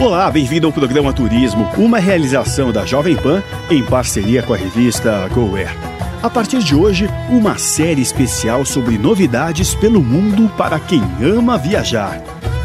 [0.00, 5.28] Olá, bem-vindo ao programa Turismo, uma realização da Jovem Pan em parceria com a revista
[5.28, 5.76] GoWare.
[6.22, 12.18] A partir de hoje, uma série especial sobre novidades pelo mundo para quem ama viajar.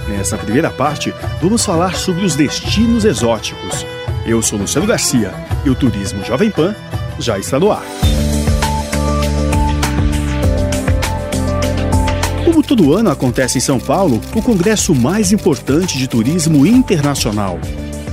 [0.07, 3.85] Nessa primeira parte, vamos falar sobre os destinos exóticos.
[4.25, 5.33] Eu sou Luciano Garcia
[5.65, 6.73] e o Turismo Jovem Pan
[7.19, 8.04] já está no ar.
[12.55, 17.59] Como todo ano acontece em São Paulo, o congresso mais importante de turismo internacional,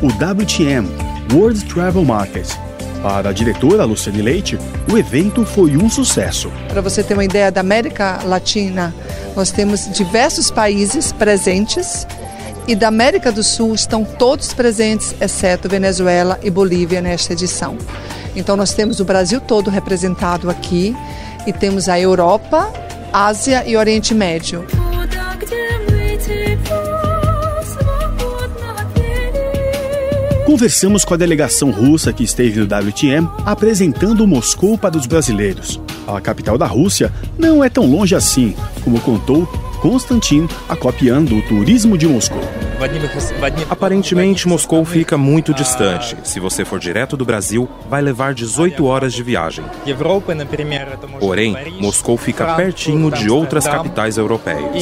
[0.03, 0.89] o WTM,
[1.33, 2.49] World Travel Market.
[3.01, 4.59] Para a diretora Luciane Leite,
[4.93, 6.51] o evento foi um sucesso.
[6.69, 8.93] Para você ter uma ideia da América Latina,
[9.37, 12.05] nós temos diversos países presentes
[12.67, 17.79] e da América do Sul estão todos presentes, exceto Venezuela e Bolívia nesta edição.
[18.35, 20.97] Então nós temos o Brasil todo representado aqui
[21.47, 22.73] e temos a Europa,
[23.13, 24.65] Ásia e Oriente Médio.
[30.47, 35.79] Conversamos com a delegação russa que esteve no WTM apresentando Moscou para os brasileiros.
[36.07, 39.47] A capital da Rússia não é tão longe assim, como contou
[39.83, 42.43] Konstantin Akopian do Turismo de Moscou.
[43.71, 46.17] Aparentemente, Moscou fica muito distante.
[46.25, 49.65] Se você for direto do Brasil, vai levar 18 horas de viagem.
[51.21, 54.75] Porém, Moscou fica pertinho de outras capitais europeias.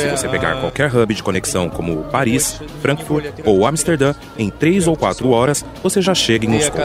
[0.00, 4.96] Se você pegar qualquer hub de conexão, como Paris, Frankfurt ou Amsterdã, em 3 ou
[4.96, 6.80] 4 horas, você já chega em Moscou.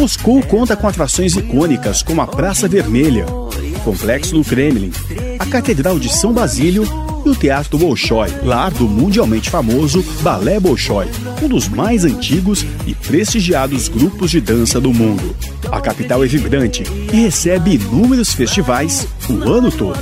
[0.00, 4.90] Moscou conta com atrações icônicas como a Praça Vermelha, o Complexo do Kremlin,
[5.38, 6.84] a Catedral de São Basílio
[7.26, 11.06] e o Teatro Bolshoi, lar do mundialmente famoso Balé Bolshoi,
[11.42, 15.36] um dos mais antigos e prestigiados grupos de dança do mundo.
[15.70, 16.82] A capital é vibrante
[17.12, 19.98] e recebe inúmeros festivais o ano todo.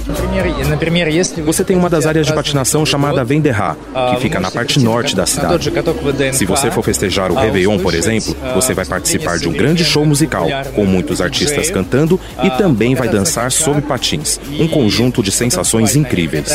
[1.44, 3.76] Você tem uma das áreas de patinação chamada Venderra,
[4.10, 5.70] que fica na parte norte da cidade.
[6.32, 10.04] Se você for festejar o Réveillon, por exemplo, você vai participar de um grande show
[10.04, 14.40] musical, com muitos artistas cantando e também vai dançar sob patins.
[14.58, 16.48] Um conjunto de sensações incríveis.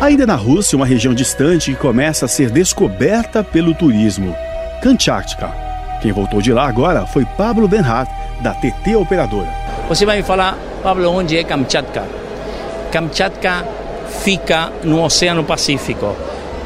[0.00, 4.32] Ainda na Rússia, uma região distante que começa a ser descoberta pelo turismo,
[4.80, 5.52] Kamchatka.
[6.00, 8.08] Quem voltou de lá agora foi Pablo Benhart,
[8.40, 9.48] da TT Operadora.
[9.88, 12.04] Você vai me falar, Pablo, onde é Kamchatka?
[12.92, 13.66] Kamchatka
[14.22, 16.14] fica no Oceano Pacífico.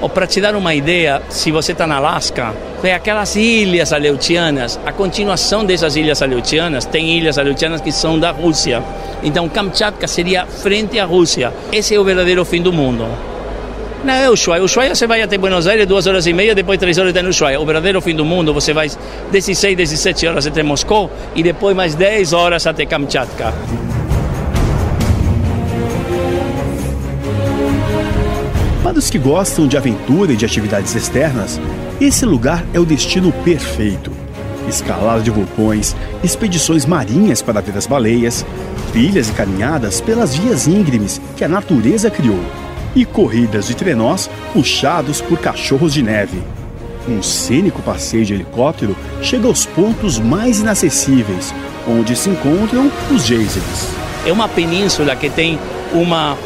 [0.03, 2.53] Ou para te dar uma ideia, se você está na Alasca,
[2.83, 4.79] tem aquelas ilhas aleutianas.
[4.85, 8.83] A continuação dessas ilhas aleutianas, tem ilhas aleutianas que são da Rússia.
[9.23, 11.53] Então Kamchatka seria frente à Rússia.
[11.71, 13.07] Esse é o verdadeiro fim do mundo.
[14.05, 14.65] Não é Ushuaia.
[14.65, 17.29] Ushuaia você vai até Buenos Aires, duas horas e meia, depois três horas está no
[17.29, 17.61] Ushuaia.
[17.61, 18.91] O verdadeiro fim do mundo, você vai
[19.31, 23.55] 16, 17 horas até Moscou e depois mais 10 horas até Kamchatka.
[28.93, 31.59] Para os que gostam de aventura e de atividades externas,
[31.99, 34.13] esse lugar é o destino perfeito.
[34.69, 38.45] Escalada de vulcões, expedições marinhas para ver as baleias,
[38.93, 42.39] trilhas e caminhadas pelas vias íngremes que a natureza criou,
[42.95, 46.43] e corridas de trenós puxados por cachorros de neve.
[47.09, 51.55] Um cênico passeio de helicóptero chega aos pontos mais inacessíveis,
[51.89, 53.89] onde se encontram os geysers.
[54.27, 55.59] É uma península que tem
[55.95, 56.37] uma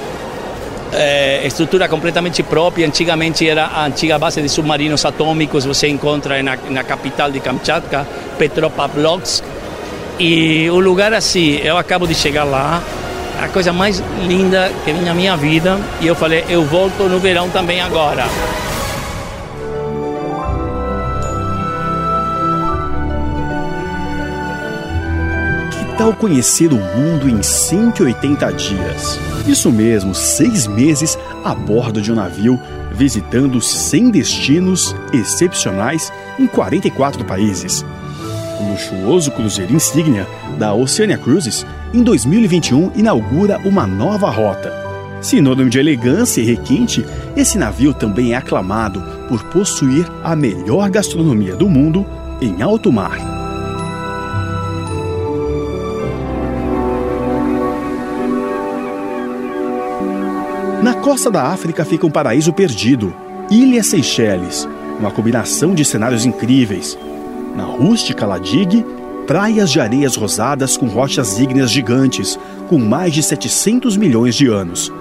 [0.93, 2.87] é, estrutura completamente própria.
[2.87, 8.07] Antigamente era a antiga base de submarinos atômicos, você encontra na, na capital de Kamchatka,
[8.39, 9.45] Petropavlovsk.
[10.19, 12.83] E o lugar assim, eu acabo de chegar lá,
[13.41, 17.19] a coisa mais linda que vi na minha vida, e eu falei, eu volto no
[17.19, 18.25] verão também agora.
[25.71, 29.36] Que tal conhecer o mundo em 180 dias?
[29.47, 32.59] Isso mesmo, seis meses a bordo de um navio,
[32.93, 37.85] visitando 100 destinos excepcionais em 44 países.
[38.61, 40.27] O luxuoso cruzeiro insígnia
[40.59, 41.65] da Oceania Cruises,
[41.95, 44.73] em 2021, inaugura uma nova rota.
[45.21, 47.05] Sinônimo de elegância e requinte,
[47.37, 52.05] esse navio também é aclamado por possuir a melhor gastronomia do mundo
[52.41, 53.36] em alto mar.
[60.87, 63.13] Na costa da África fica um paraíso perdido,
[63.51, 64.69] Ilha Seychelles,
[65.01, 66.97] uma combinação de cenários incríveis.
[67.57, 68.87] Na rústica Ladig,
[69.27, 72.39] praias de areias rosadas com rochas ígneas gigantes,
[72.69, 74.93] com mais de 700 milhões de anos.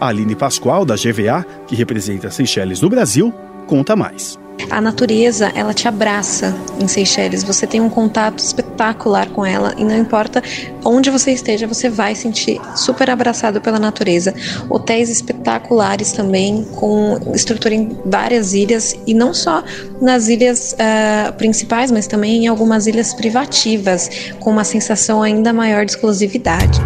[0.00, 3.34] A Aline Pascoal, da GVA, que representa Seychelles no Brasil,
[3.66, 4.38] conta mais.
[4.70, 7.44] A natureza, ela te abraça em Seychelles.
[7.44, 10.42] Você tem um contato espetacular com ela e não importa
[10.84, 14.34] onde você esteja, você vai sentir super abraçado pela natureza.
[14.68, 19.62] Hotéis espetaculares também, com estrutura em várias ilhas e não só
[20.00, 24.10] nas ilhas uh, principais, mas também em algumas ilhas privativas,
[24.40, 26.80] com uma sensação ainda maior de exclusividade.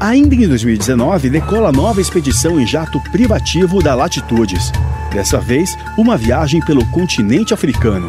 [0.00, 4.70] Ainda em 2019, decola nova expedição em jato privativo da Latitudes.
[5.12, 8.08] Dessa vez, uma viagem pelo continente africano.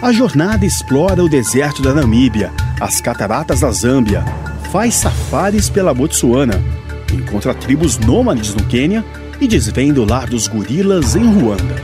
[0.00, 4.24] A jornada explora o deserto da Namíbia, as cataratas da Zâmbia,
[4.70, 6.62] faz safaris pela Botsuana,
[7.12, 9.04] encontra tribos nômades no Quênia
[9.40, 11.74] e desvenda o lar dos gorilas em Ruanda.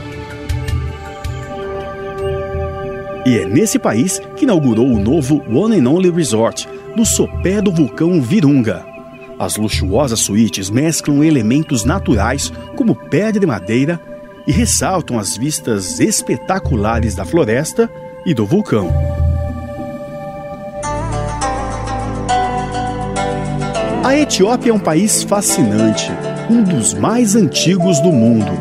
[3.27, 7.73] E é nesse país que inaugurou o novo One and Only Resort, no sopé do
[7.73, 8.92] vulcão Virunga.
[9.43, 14.01] As luxuosas suítes mesclam elementos naturais como pedra e madeira
[14.47, 17.91] e ressaltam as vistas espetaculares da floresta
[18.25, 18.89] e do vulcão.
[24.05, 26.13] A Etiópia é um país fascinante,
[26.49, 28.53] um dos mais antigos do mundo.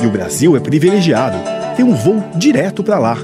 [0.00, 1.38] E o Brasil é privilegiado,
[1.74, 3.16] tem um voo direto para lá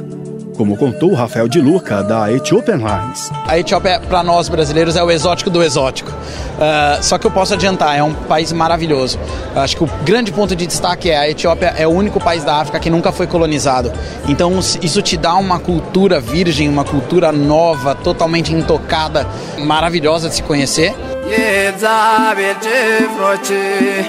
[0.60, 3.32] como contou Rafael de Luca, da Ethiopian Lines.
[3.48, 6.10] A Etiópia, para nós brasileiros, é o exótico do exótico.
[6.10, 9.18] Uh, só que eu posso adiantar, é um país maravilhoso.
[9.56, 12.56] Acho que o grande ponto de destaque é a Etiópia é o único país da
[12.56, 13.90] África que nunca foi colonizado.
[14.28, 19.26] Então isso te dá uma cultura virgem, uma cultura nova, totalmente intocada,
[19.60, 20.94] maravilhosa de se conhecer.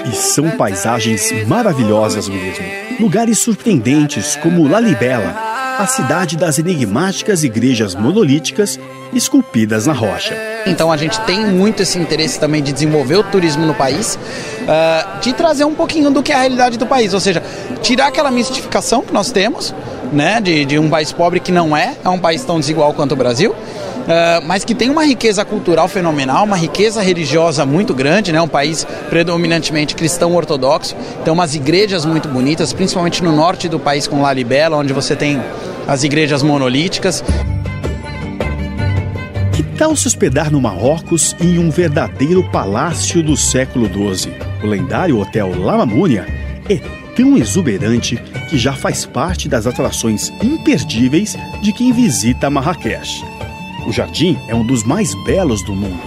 [0.04, 2.64] E são paisagens maravilhosas mesmo.
[3.00, 8.78] Lugares surpreendentes como Lalibela, a cidade das enigmáticas igrejas monolíticas
[9.12, 10.36] esculpidas na rocha.
[10.66, 15.20] Então a gente tem muito esse interesse também de desenvolver o turismo no país, uh,
[15.20, 17.42] de trazer um pouquinho do que é a realidade do país, ou seja,
[17.82, 19.74] tirar aquela mistificação que nós temos,
[20.12, 23.12] né, de, de um país pobre que não é, é um país tão desigual quanto
[23.12, 23.54] o Brasil,
[24.02, 28.40] Uh, mas que tem uma riqueza cultural fenomenal, uma riqueza religiosa muito grande, né?
[28.40, 34.08] um país predominantemente cristão ortodoxo, tem umas igrejas muito bonitas, principalmente no norte do país
[34.08, 35.40] com Lalibela, onde você tem
[35.86, 37.22] as igrejas monolíticas.
[39.52, 44.32] Que tal se hospedar no Marrocos em um verdadeiro palácio do século XII?
[44.64, 46.26] O lendário Hotel Lamamúnia
[46.68, 46.76] é
[47.14, 48.16] tão exuberante
[48.48, 53.31] que já faz parte das atrações imperdíveis de quem visita Marrakech.
[53.86, 56.00] O jardim é um dos mais belos do mundo.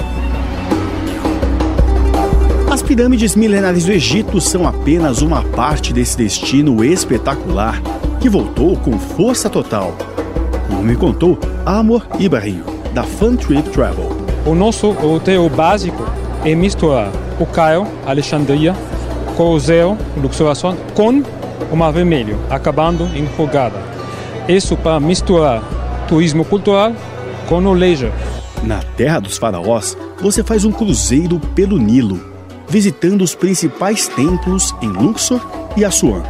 [2.71, 7.81] As pirâmides milenares do Egito são apenas uma parte desse destino espetacular
[8.19, 9.95] que voltou com força total.
[10.67, 14.09] Como me contou Amor Ibrahim, da Fun Trip Travel.
[14.45, 16.05] O nosso roteiro básico
[16.43, 18.73] é misturar o Cairo, Alexandria,
[19.35, 20.55] Coliseu, Luxor
[20.93, 21.23] com
[21.71, 23.79] o Mar Vermelho, acabando em Hurghada.
[24.47, 25.61] Isso para misturar
[26.07, 26.93] turismo cultural
[27.73, 28.11] leisure.
[28.63, 32.19] Na Terra dos Faraós, você faz um cruzeiro pelo Nilo,
[32.67, 35.39] visitando os principais templos em Luxor
[35.77, 36.23] e Assuan,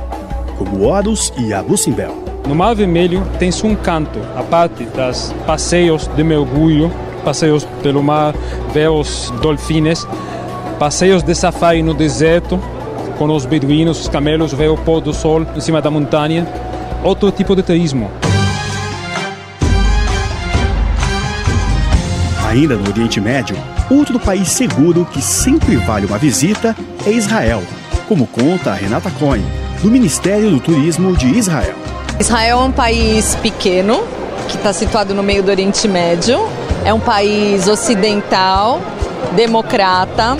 [0.57, 2.13] como Horus e Abu Simbel.
[2.47, 6.91] No Mar Vermelho tem-se um canto, a parte das passeios de mergulho,
[7.23, 8.35] passeios pelo mar,
[8.73, 10.07] ver os dolfines,
[10.77, 12.59] passeios de safari no deserto,
[13.17, 16.45] com os beduínos, os camelos, ver o pôr do sol em cima da montanha,
[17.03, 18.11] outro tipo de turismo.
[22.55, 23.57] Ainda no Oriente Médio,
[23.91, 26.73] outro país seguro que sempre vale uma visita
[27.05, 27.61] é Israel,
[28.07, 29.43] como conta Renata Cohen,
[29.81, 31.75] do Ministério do Turismo de Israel.
[32.17, 34.01] Israel é um país pequeno,
[34.47, 36.47] que está situado no meio do Oriente Médio.
[36.85, 38.79] É um país ocidental,
[39.35, 40.37] democrata,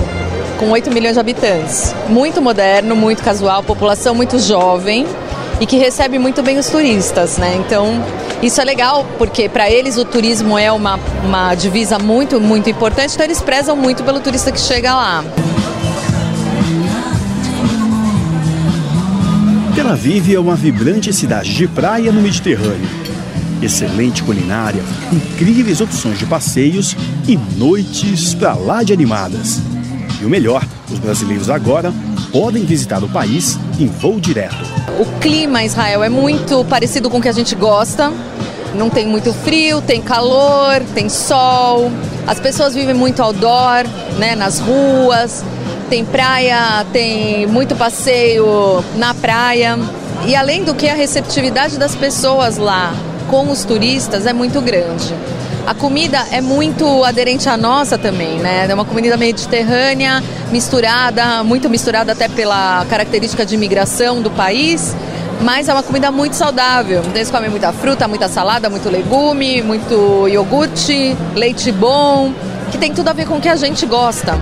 [0.58, 1.94] com 8 milhões de habitantes.
[2.08, 5.06] Muito moderno, muito casual, população muito jovem.
[5.60, 7.56] E que recebe muito bem os turistas, né?
[7.58, 8.04] Então,
[8.42, 13.14] isso é legal porque para eles o turismo é uma, uma divisa muito, muito importante,
[13.14, 15.24] então eles prezam muito pelo turista que chega lá.
[19.76, 23.06] Tel Aviv é uma vibrante cidade de praia no Mediterrâneo.
[23.62, 26.96] Excelente culinária, incríveis opções de passeios
[27.28, 29.62] e noites pra lá de animadas.
[30.22, 31.94] E o melhor, os brasileiros agora
[32.36, 34.58] podem visitar o país em voo direto.
[35.00, 38.12] O clima em Israel é muito parecido com o que a gente gosta.
[38.74, 41.90] Não tem muito frio, tem calor, tem sol.
[42.28, 43.88] As pessoas vivem muito outdoor,
[44.20, 45.46] né, nas ruas
[45.90, 49.78] tem praia, tem muito passeio na praia.
[50.26, 52.94] E além do que, a receptividade das pessoas lá
[53.30, 55.14] com os turistas é muito grande.
[55.66, 58.68] A comida é muito aderente à nossa também, né?
[58.70, 64.96] É uma comida mediterrânea, misturada, muito misturada até pela característica de imigração do país,
[65.42, 67.00] mas é uma comida muito saudável.
[67.00, 72.32] Então eles comem muita fruta, muita salada, muito legume, muito iogurte, leite bom,
[72.72, 74.38] que tem tudo a ver com o que a gente gosta.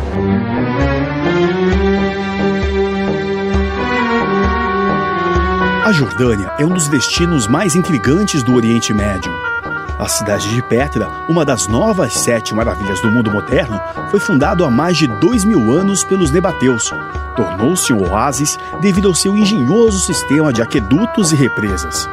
[5.86, 9.53] A Jordânia é um dos destinos mais intrigantes do Oriente Médio.
[10.00, 14.70] A cidade de Petra, uma das novas sete maravilhas do mundo moderno, foi fundada há
[14.70, 16.92] mais de dois mil anos pelos Nebateus.
[17.36, 22.10] Tornou-se um oásis devido ao seu engenhoso sistema de aquedutos e represas.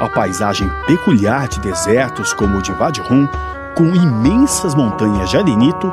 [0.00, 3.28] A paisagem peculiar de desertos como o de Wadi Rum,
[3.76, 5.92] com imensas montanhas de arenito,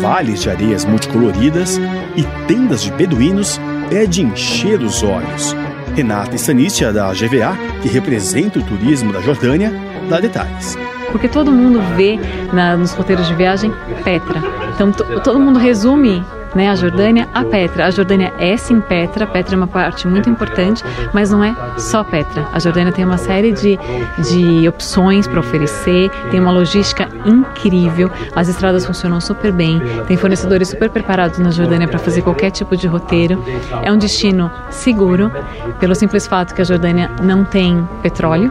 [0.00, 1.78] vales de areias multicoloridas
[2.16, 5.54] e tendas de beduínos, é de encher os olhos.
[5.94, 9.72] Renata Stanistia, da GVA, que representa o turismo da Jordânia,
[10.08, 10.76] dá detalhes.
[11.10, 12.18] Porque todo mundo vê
[12.52, 13.72] na, nos roteiros de viagem
[14.04, 14.40] Petra.
[14.74, 17.86] Então todo mundo resume né, a Jordânia a Petra.
[17.86, 22.02] A Jordânia é sim Petra, Petra é uma parte muito importante, mas não é só
[22.02, 22.48] Petra.
[22.52, 23.78] A Jordânia tem uma série de,
[24.18, 30.68] de opções para oferecer, tem uma logística incrível, as estradas funcionam super bem, tem fornecedores
[30.68, 33.42] super preparados na Jordânia para fazer qualquer tipo de roteiro.
[33.82, 35.30] É um destino seguro,
[35.78, 38.50] pelo simples fato que a Jordânia não tem petróleo,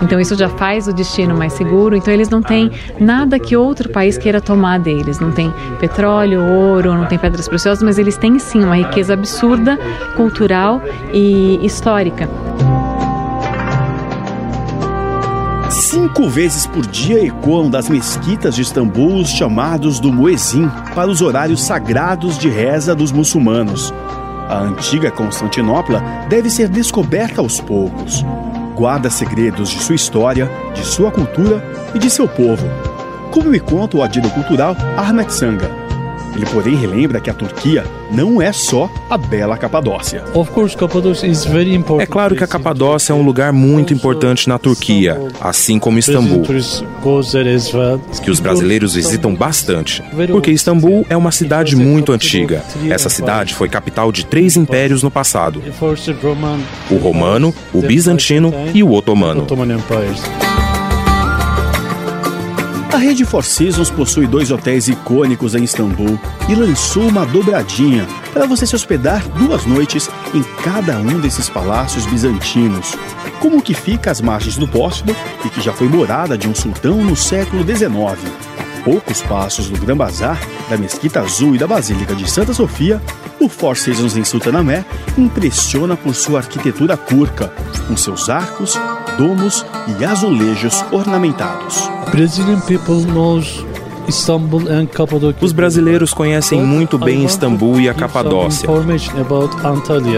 [0.00, 1.96] então isso já faz o destino mais seguro.
[1.96, 6.94] Então eles não têm nada que outro país queira tomar deles, não tem petróleo, ouro,
[6.94, 9.78] não tem pedra pedras preciosas, mas eles têm sim uma riqueza absurda,
[10.16, 10.82] cultural
[11.12, 12.28] e histórica.
[15.70, 21.22] Cinco vezes por dia ecoam das mesquitas de Istambul os chamados do Muezzin para os
[21.22, 23.92] horários sagrados de reza dos muçulmanos.
[24.48, 28.24] A antiga Constantinopla deve ser descoberta aos poucos.
[28.74, 31.62] Guarda segredos de sua história, de sua cultura
[31.94, 32.66] e de seu povo.
[33.30, 35.79] Como me conta o adido cultural Ahmet Sanga,
[36.34, 40.24] ele, porém, relembra que a Turquia não é só a bela Capadócia.
[42.00, 46.42] É claro que a Capadócia é um lugar muito importante na Turquia, assim como Istambul,
[48.22, 52.62] que os brasileiros visitam bastante, porque Istambul é uma cidade muito antiga.
[52.88, 55.62] Essa cidade foi capital de três impérios no passado:
[56.90, 59.42] o romano, o bizantino e o otomano.
[62.92, 66.18] A rede Four Seasons possui dois hotéis icônicos em Istambul
[66.48, 72.04] e lançou uma dobradinha para você se hospedar duas noites em cada um desses palácios
[72.06, 72.96] bizantinos,
[73.38, 76.54] como o que fica às margens do Bósforo e que já foi morada de um
[76.54, 78.18] sultão no século XIX.
[78.84, 83.00] Poucos passos do Gran Bazar, da Mesquita Azul e da Basílica de Santa Sofia,
[83.38, 84.84] o Four Seasons em Sultanamé
[85.16, 87.52] impressiona por sua arquitetura turca,
[87.86, 88.76] com seus arcos,
[89.20, 89.66] domos
[89.98, 91.90] e azulejos ornamentados.
[95.42, 98.66] Os brasileiros conhecem muito bem Istambul e a Capadócia.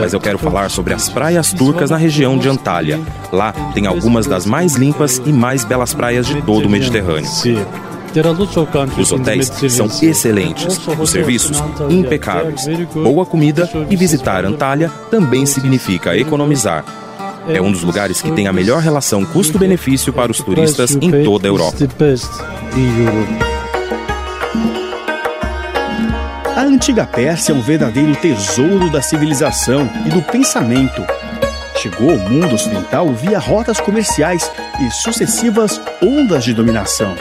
[0.00, 3.00] Mas eu quero falar sobre as praias turcas na região de Antália.
[3.32, 7.28] Lá tem algumas das mais limpas e mais belas praias de todo o Mediterrâneo.
[8.98, 17.01] Os hotéis são excelentes, os serviços impecáveis, boa comida e visitar Antália também significa economizar.
[17.48, 21.46] É um dos lugares que tem a melhor relação custo-benefício para os turistas em toda
[21.46, 21.76] a Europa.
[26.56, 31.02] A antiga Pérsia é um verdadeiro tesouro da civilização e do pensamento.
[31.76, 37.16] Chegou ao mundo ocidental via rotas comerciais e sucessivas ondas de dominação.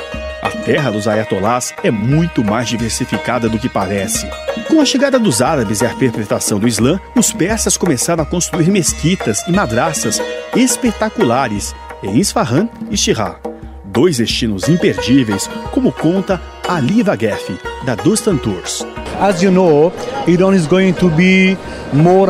[0.62, 4.30] A terra dos ayatolás é muito mais diversificada do que parece.
[4.68, 8.70] Com a chegada dos árabes e a perpetração do Islã, os persas começaram a construir
[8.70, 10.22] mesquitas e madraças
[10.56, 13.40] espetaculares em Isfahan e Shirah,
[13.86, 16.40] dois destinos imperdíveis, como conta
[16.70, 18.86] Ali Vaguef, da Dustan Tours.
[19.20, 19.92] As you know,
[20.28, 21.58] Iran is going to be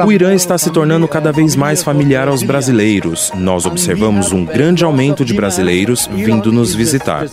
[0.04, 3.32] o Irã está se tornando cada vez mais familiar aos brasileiros.
[3.36, 7.28] Nós observamos um grande aumento de brasileiros vindo nos visitar.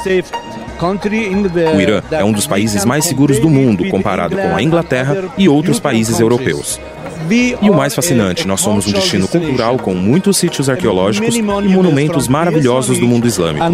[1.74, 5.48] O Irã é um dos países mais seguros do mundo, comparado com a Inglaterra e
[5.48, 6.80] outros países europeus.
[7.62, 12.28] E o mais fascinante, nós somos um destino cultural com muitos sítios arqueológicos e monumentos
[12.28, 13.64] maravilhosos do mundo islâmico.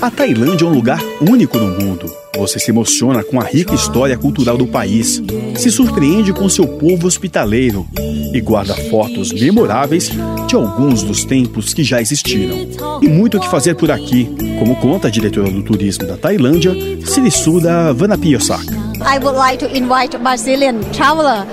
[0.00, 2.08] A Tailândia é um lugar único no mundo.
[2.36, 5.20] Você se emociona com a rica história cultural do país,
[5.56, 7.84] se surpreende com seu povo hospitaleiro
[8.32, 10.08] e guarda fotos memoráveis
[10.46, 12.68] de alguns dos templos que já existiram.
[13.02, 16.72] E muito o que fazer por aqui, como conta a diretora do turismo da Tailândia,
[17.04, 18.66] Sirisuda Vanapiyosak.
[19.00, 21.44] I would like to invite Brazilian traveler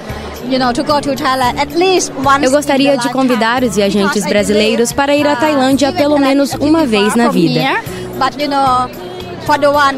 [2.42, 7.16] eu gostaria de convidar os viajantes brasileiros para ir à Tailândia pelo menos uma vez
[7.16, 7.62] na vida.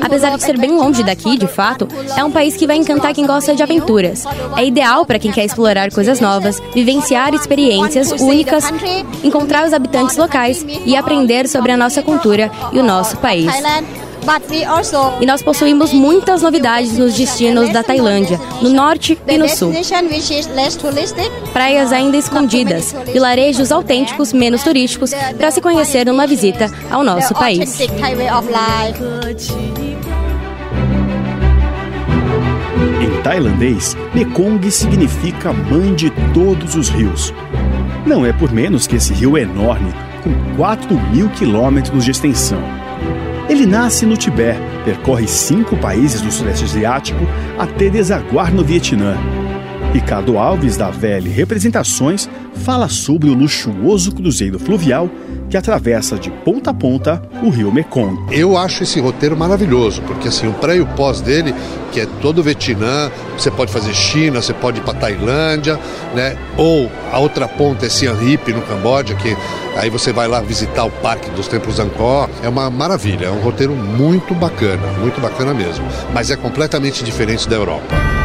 [0.01, 3.25] Apesar de ser bem longe daqui, de fato, é um país que vai encantar quem
[3.25, 4.25] gosta de aventuras.
[4.57, 8.65] É ideal para quem quer explorar coisas novas, vivenciar experiências únicas,
[9.23, 13.49] encontrar os habitantes locais e aprender sobre a nossa cultura e o nosso país.
[15.21, 19.73] E nós possuímos muitas novidades nos destinos da Tailândia, no norte e no sul.
[21.53, 27.79] Praias ainda escondidas, vilarejos autênticos menos turísticos para se conhecer numa visita ao nosso país.
[33.01, 37.33] Em tailandês, Mekong significa mãe de todos os rios.
[38.05, 39.93] Não é por menos que esse rio é enorme,
[40.23, 42.86] com 4 mil quilômetros de extensão.
[43.49, 47.19] Ele nasce no Tibete, percorre cinco países do Sudeste Asiático
[47.57, 49.15] até desaguar no Vietnã.
[49.93, 55.09] Ricardo Alves, da VL Representações, fala sobre o luxuoso cruzeiro fluvial
[55.49, 58.17] que atravessa de ponta a ponta o rio Mekong.
[58.31, 61.53] Eu acho esse roteiro maravilhoso, porque assim, o pré e o pós dele,
[61.91, 65.79] que é todo o Vietnã, você pode fazer China, você pode ir para Tailândia,
[66.13, 66.37] né?
[66.57, 69.35] Ou a outra ponta é Siem Reap, no Camboja, que
[69.75, 72.29] aí você vai lá visitar o Parque dos Templos Angkor.
[72.43, 75.85] É uma maravilha, é um roteiro muito bacana, muito bacana mesmo.
[76.13, 78.16] Mas é completamente diferente da Europa.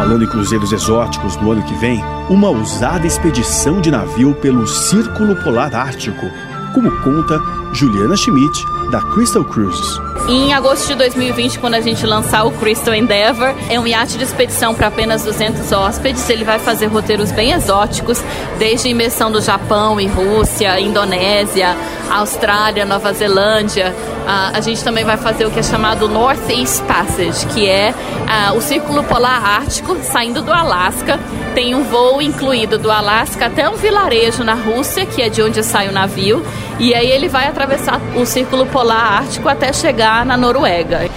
[0.00, 5.36] Falando em cruzeiros exóticos no ano que vem, uma ousada expedição de navio pelo Círculo
[5.36, 6.26] Polar Ártico,
[6.72, 7.38] como conta
[7.74, 10.09] Juliana Schmidt, da Crystal Cruises.
[10.28, 14.24] Em agosto de 2020, quando a gente lançar o Crystal Endeavor, é um iate de
[14.24, 16.28] expedição para apenas 200 hóspedes.
[16.30, 18.22] Ele vai fazer roteiros bem exóticos,
[18.58, 21.76] desde imersão do Japão e Rússia, Indonésia,
[22.10, 23.94] Austrália, Nova Zelândia.
[24.20, 28.56] Uh, a gente também vai fazer o que é chamado Northeast Passage, que é uh,
[28.56, 31.18] o Círculo Polar Ártico, saindo do Alasca.
[31.54, 35.62] Tem um voo incluído do Alasca até um vilarejo na Rússia, que é de onde
[35.64, 36.44] sai o navio.
[36.78, 41.08] E aí ele vai atravessar o Círculo Polar Ártico até chegar na Noruega.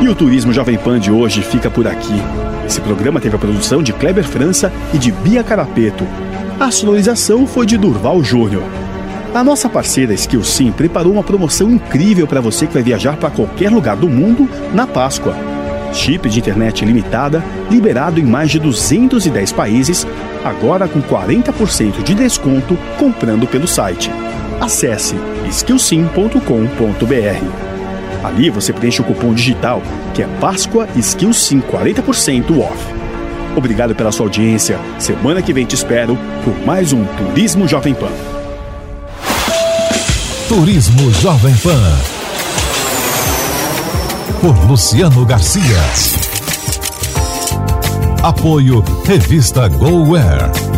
[0.00, 2.14] E o Turismo Jovem Pan de hoje fica por aqui.
[2.66, 6.06] Esse programa teve a produção de Kleber França e de Bia Carapeto.
[6.58, 8.64] A sonorização foi de Durval Júnior.
[9.34, 13.70] A nossa parceira Skillsim preparou uma promoção incrível para você que vai viajar para qualquer
[13.70, 15.51] lugar do mundo na Páscoa.
[15.92, 20.06] Chip de internet limitada, liberado em mais de 210 países,
[20.44, 24.10] agora com 40% de desconto comprando pelo site.
[24.60, 25.16] Acesse
[25.50, 28.24] skillsim.com.br.
[28.24, 29.82] Ali você preenche o cupom digital
[30.14, 32.76] que é Páscoa Skillsim 40% off.
[33.56, 34.78] Obrigado pela sua audiência.
[34.98, 38.12] Semana que vem te espero por mais um Turismo Jovem Pan.
[40.48, 42.21] Turismo Jovem Pan
[44.42, 45.62] por Luciano Garcia.
[48.24, 50.71] Apoio Revista GoWare.